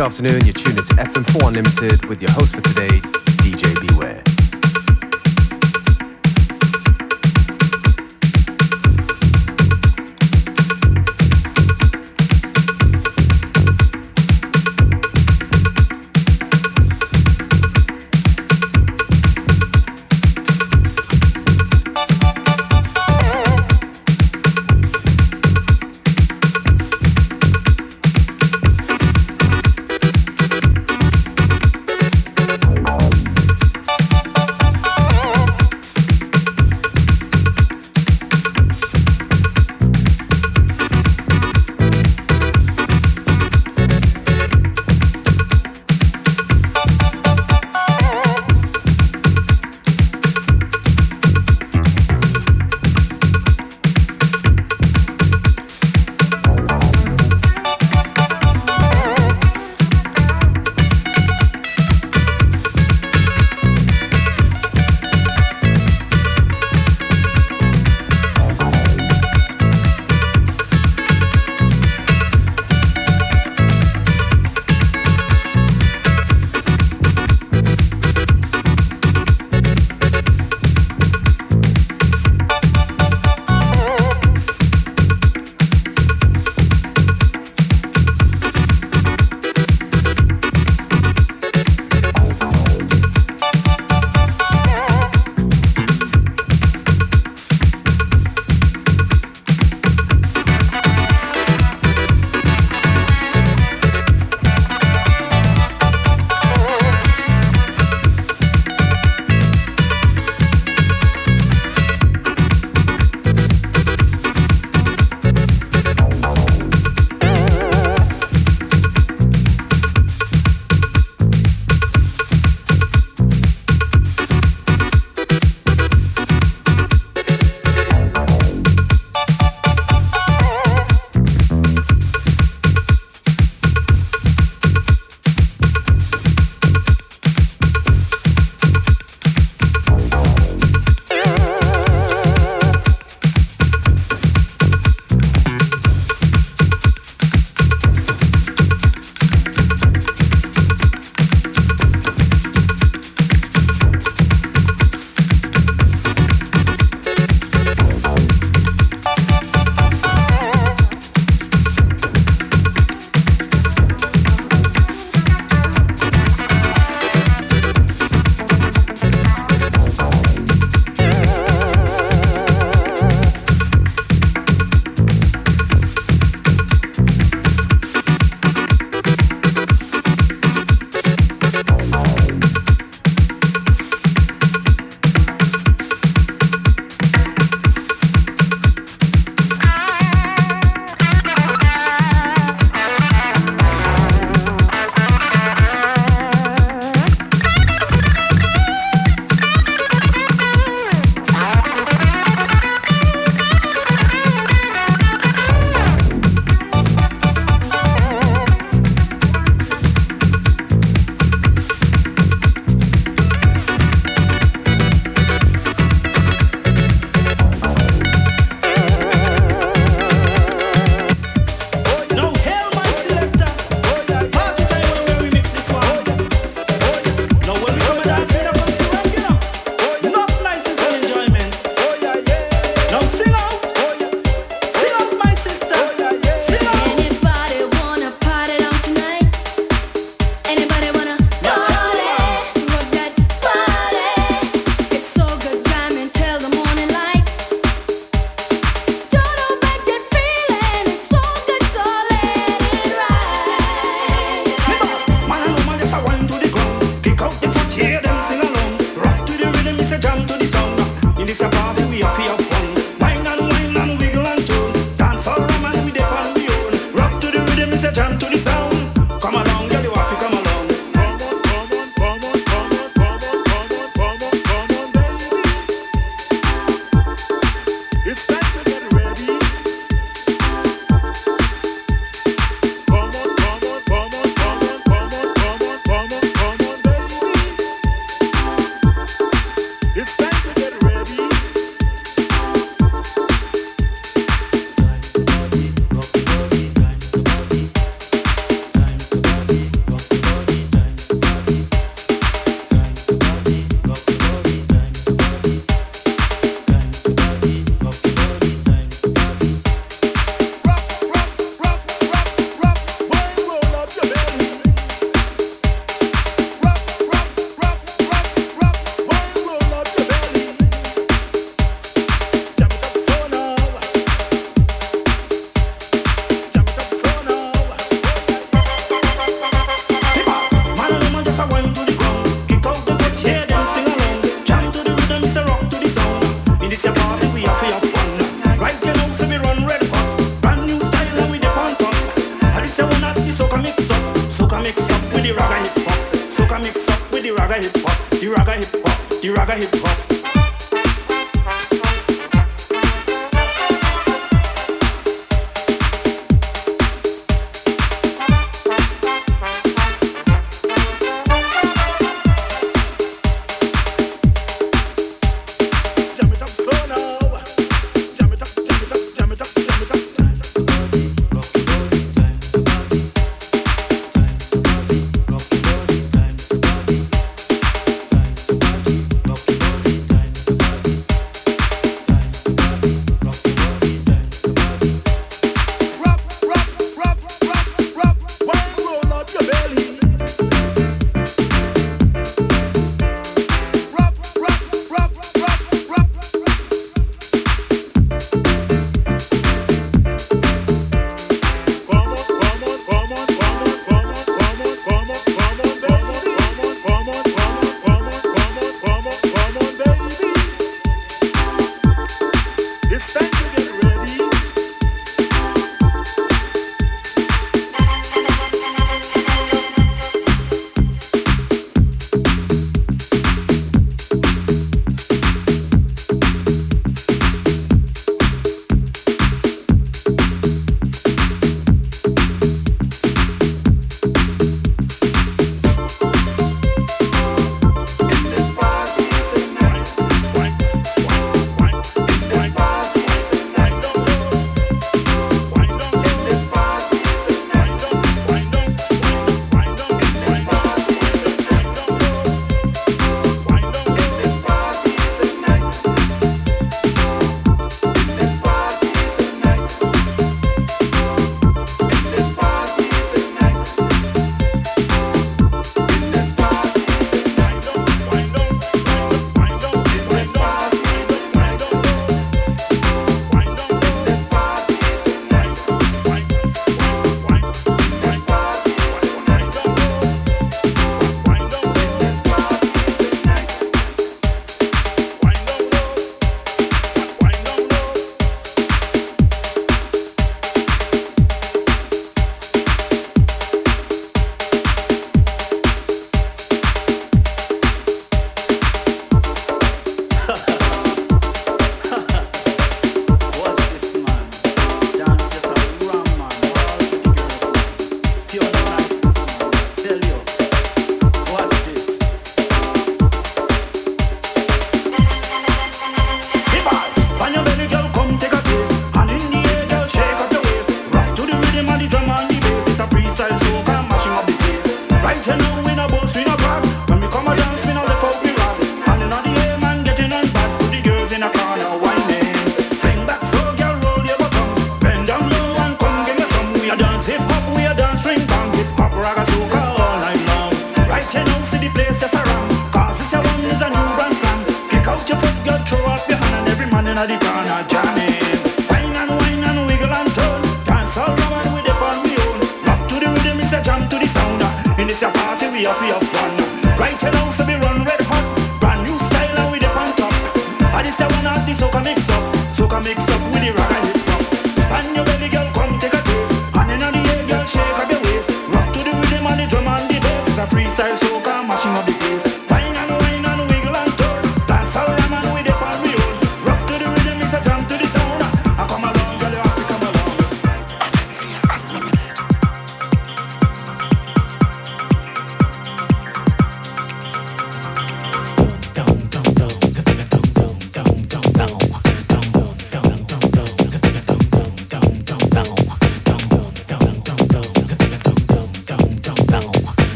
Good 0.00 0.06
afternoon, 0.06 0.46
you're 0.46 0.54
tuned 0.54 0.78
into 0.78 0.94
FM4 0.94 1.48
Unlimited 1.48 2.06
with 2.06 2.22
your 2.22 2.30
host 2.30 2.54
for 2.54 2.62
today, 2.62 3.02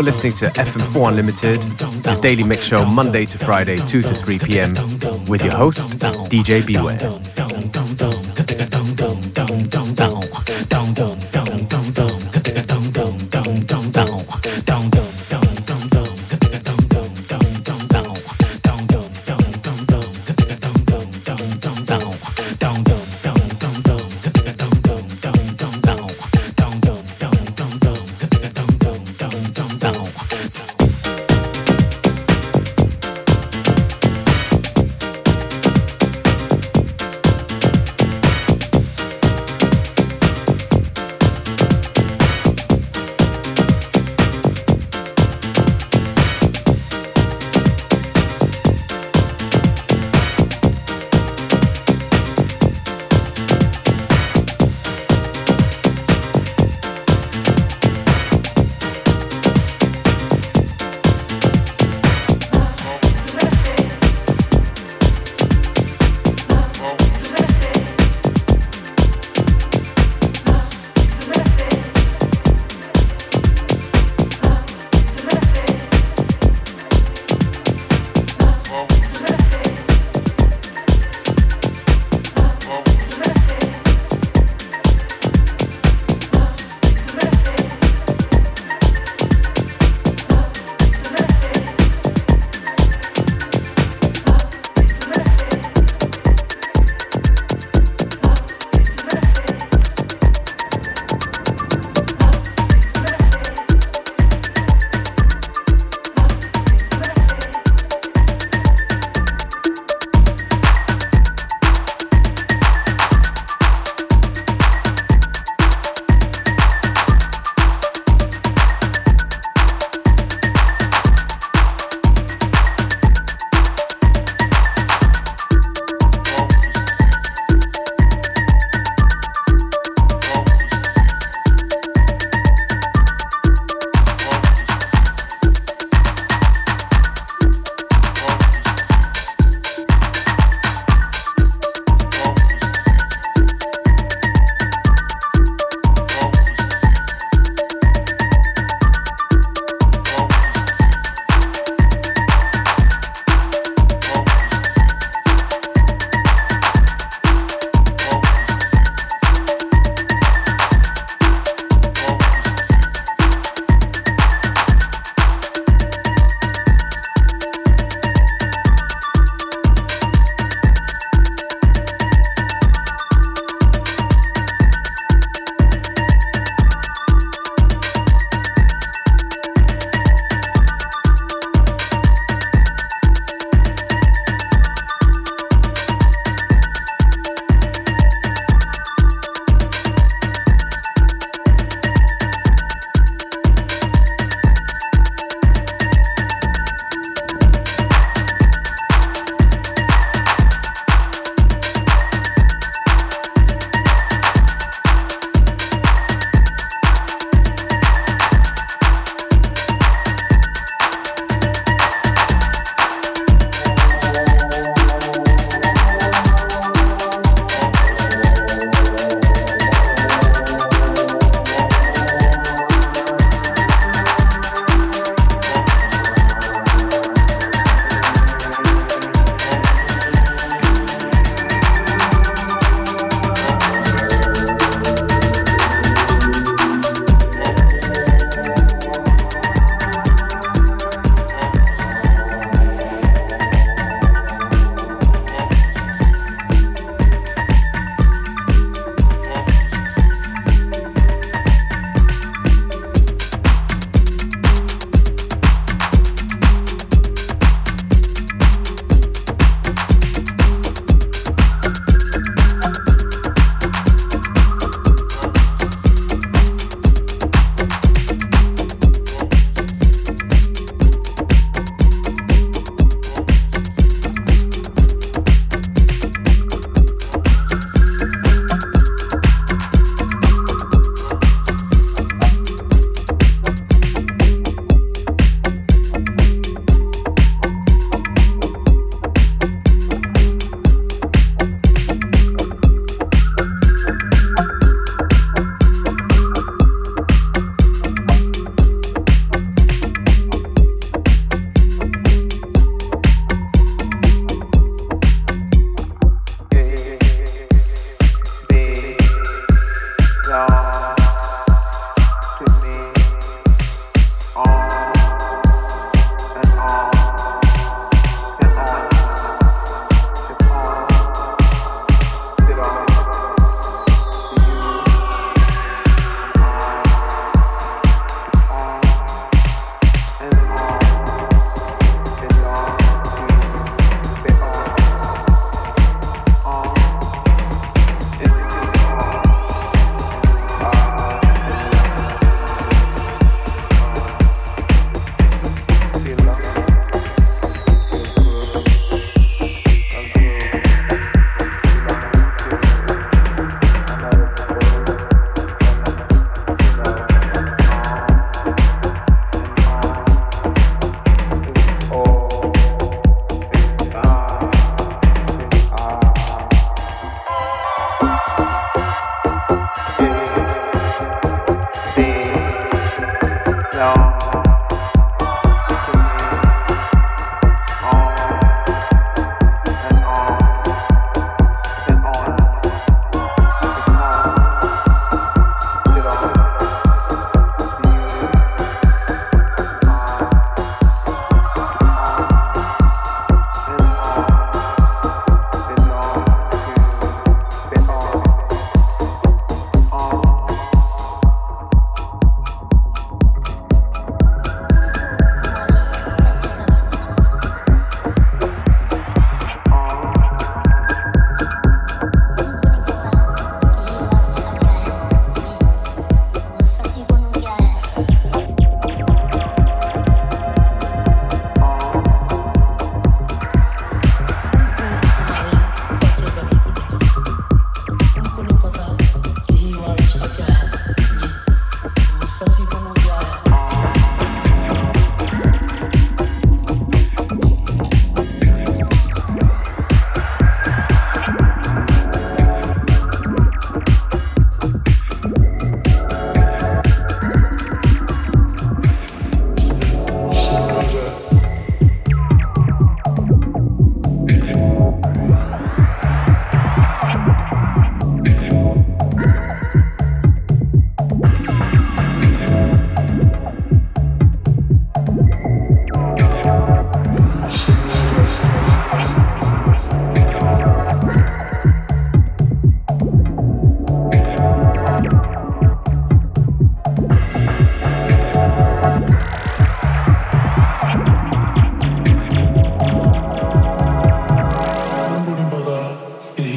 You're 0.00 0.06
listening 0.06 0.32
to 0.32 0.46
FM4 0.58 1.08
Unlimited, 1.08 1.56
the 1.56 2.18
daily 2.22 2.42
mix 2.42 2.64
show 2.64 2.86
Monday 2.86 3.26
to 3.26 3.36
Friday, 3.36 3.76
2 3.76 4.00
to 4.00 4.14
3 4.14 4.38
p.m. 4.38 4.70
with 5.28 5.44
your 5.44 5.54
host, 5.54 5.98
DJ 6.30 6.66
Beware. 6.66 6.96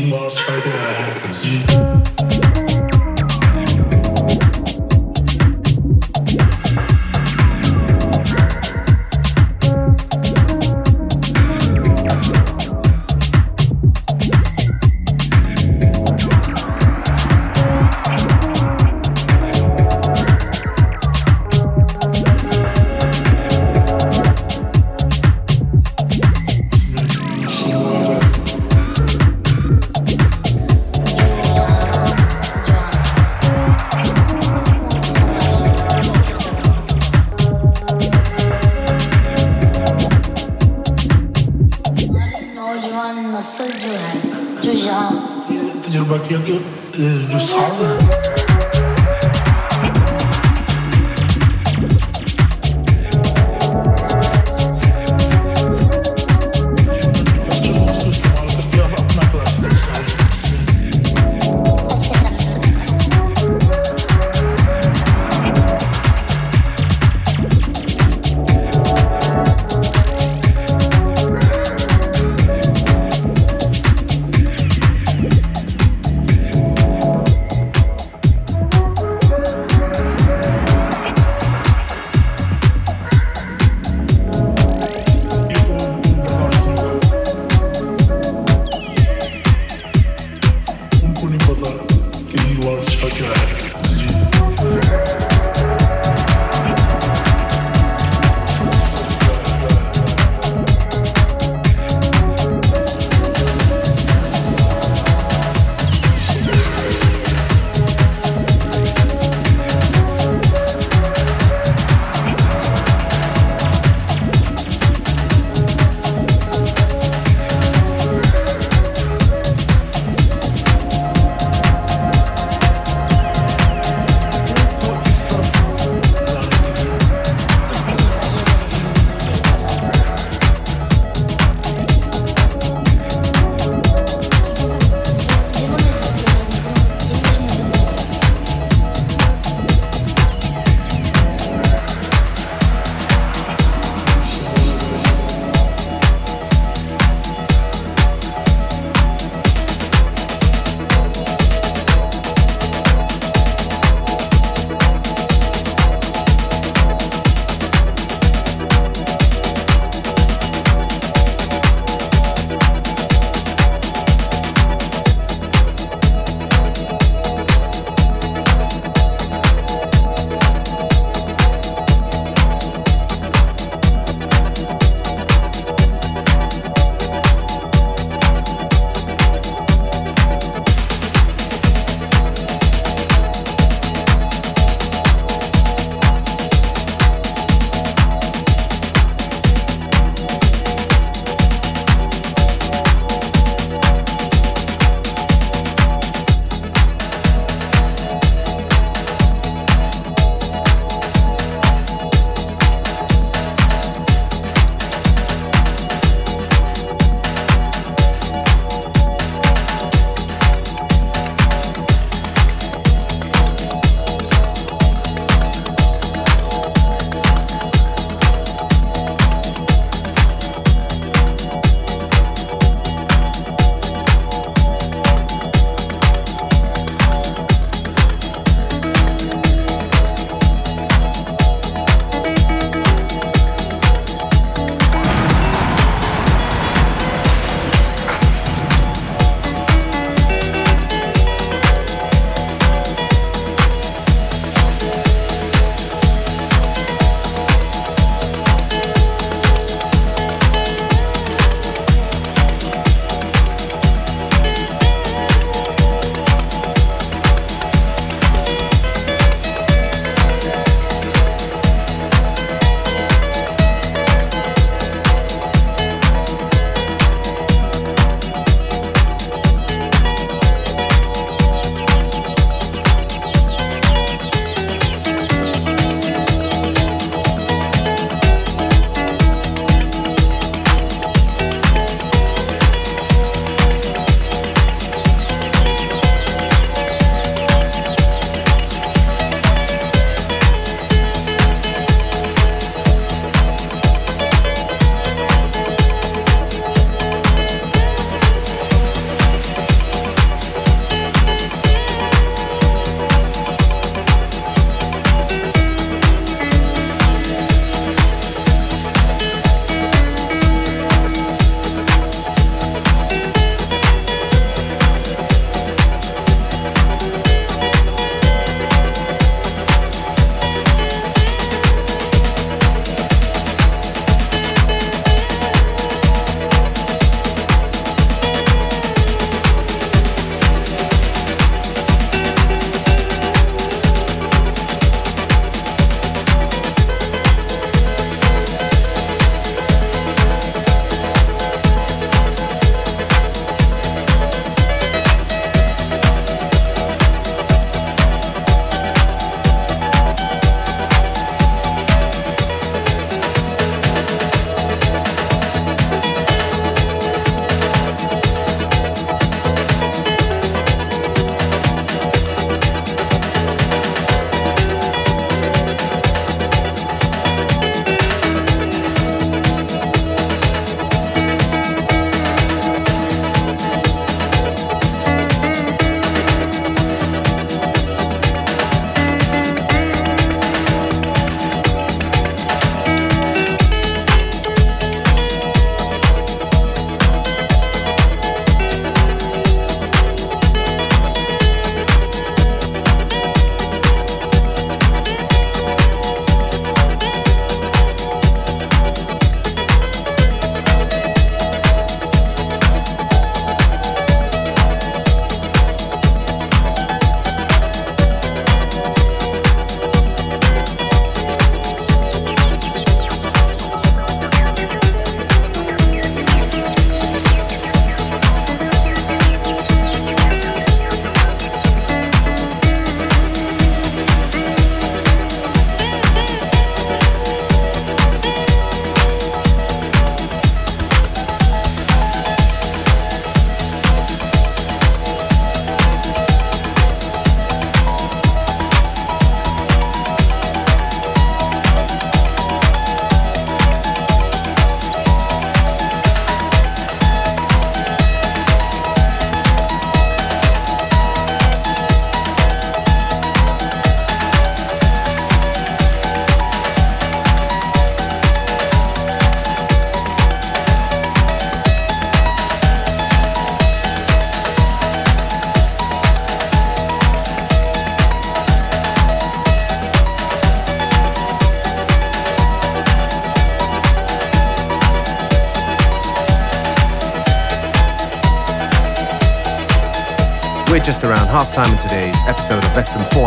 Lost, 0.10 0.36
by 0.46 0.60
the 0.60 0.74
eyes. 0.74 2.03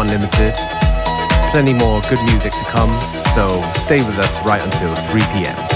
Unlimited. 0.06 0.54
Plenty 1.50 1.72
more 1.72 2.00
good 2.02 2.22
music 2.26 2.52
to 2.52 2.64
come, 2.66 2.92
so 3.34 3.48
stay 3.74 4.04
with 4.06 4.18
us 4.18 4.38
right 4.46 4.62
until 4.62 4.94
3 5.10 5.20
p.m. 5.32 5.75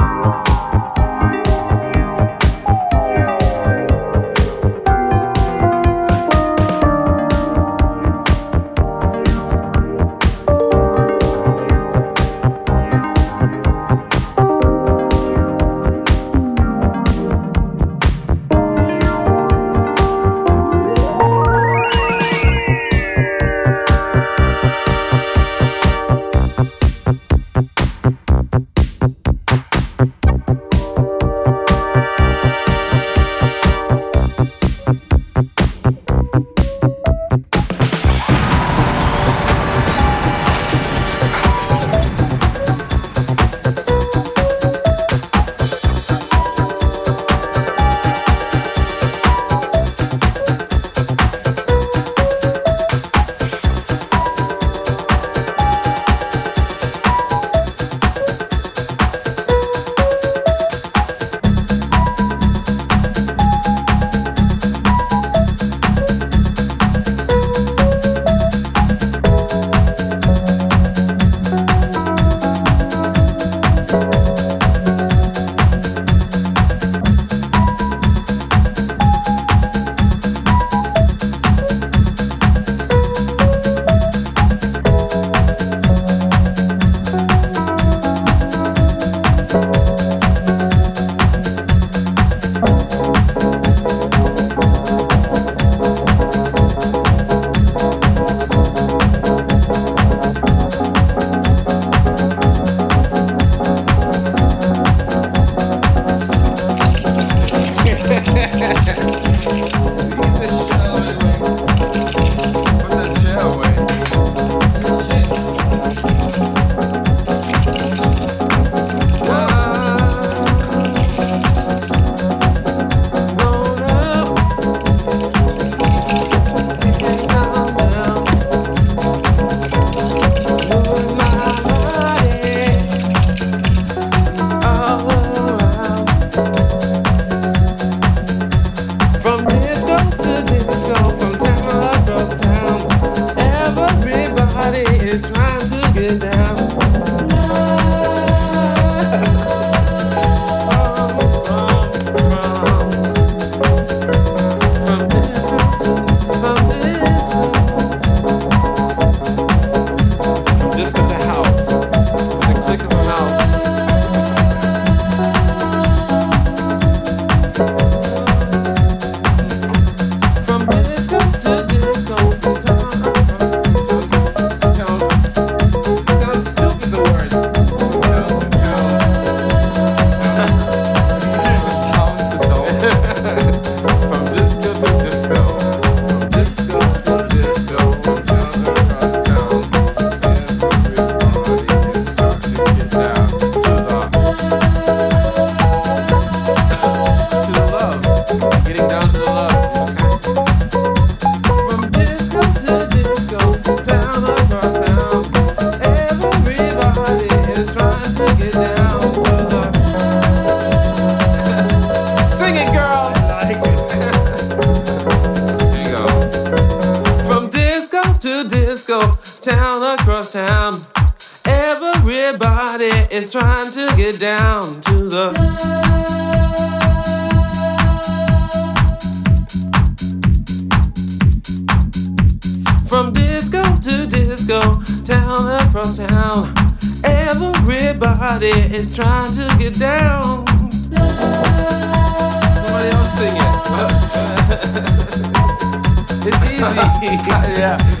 yeah. 247.61 248.00